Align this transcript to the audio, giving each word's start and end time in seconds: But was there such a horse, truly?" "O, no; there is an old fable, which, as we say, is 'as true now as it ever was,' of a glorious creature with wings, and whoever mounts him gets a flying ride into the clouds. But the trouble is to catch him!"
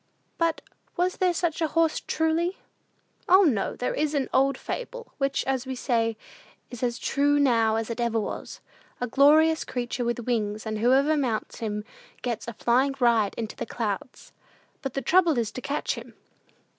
But 0.39 0.61
was 0.97 1.17
there 1.17 1.31
such 1.31 1.61
a 1.61 1.67
horse, 1.67 1.99
truly?" 1.99 2.57
"O, 3.29 3.43
no; 3.43 3.75
there 3.75 3.93
is 3.93 4.15
an 4.15 4.31
old 4.33 4.57
fable, 4.57 5.13
which, 5.19 5.45
as 5.45 5.67
we 5.67 5.75
say, 5.75 6.17
is 6.71 6.81
'as 6.81 6.97
true 6.97 7.37
now 7.37 7.75
as 7.75 7.91
it 7.91 7.99
ever 8.01 8.19
was,' 8.19 8.61
of 8.99 9.09
a 9.09 9.11
glorious 9.11 9.63
creature 9.63 10.03
with 10.03 10.21
wings, 10.25 10.65
and 10.65 10.79
whoever 10.79 11.15
mounts 11.15 11.59
him 11.59 11.83
gets 12.23 12.47
a 12.47 12.53
flying 12.53 12.95
ride 12.99 13.35
into 13.37 13.55
the 13.55 13.67
clouds. 13.67 14.33
But 14.81 14.95
the 14.95 15.03
trouble 15.03 15.37
is 15.37 15.51
to 15.51 15.61
catch 15.61 15.93
him!" 15.93 16.15